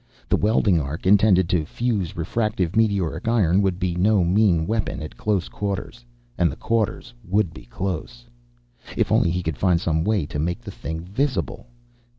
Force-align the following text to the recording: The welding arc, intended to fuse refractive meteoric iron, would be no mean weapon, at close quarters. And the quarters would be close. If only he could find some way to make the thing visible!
The 0.29 0.35
welding 0.35 0.81
arc, 0.81 1.05
intended 1.05 1.47
to 1.49 1.63
fuse 1.63 2.17
refractive 2.17 2.75
meteoric 2.75 3.27
iron, 3.27 3.61
would 3.61 3.77
be 3.77 3.93
no 3.93 4.23
mean 4.23 4.65
weapon, 4.65 4.99
at 4.99 5.15
close 5.15 5.47
quarters. 5.47 6.03
And 6.39 6.51
the 6.51 6.55
quarters 6.55 7.13
would 7.23 7.53
be 7.53 7.65
close. 7.67 8.25
If 8.97 9.11
only 9.11 9.29
he 9.29 9.43
could 9.43 9.59
find 9.59 9.79
some 9.79 10.03
way 10.03 10.25
to 10.25 10.39
make 10.39 10.61
the 10.63 10.71
thing 10.71 11.01
visible! 11.01 11.67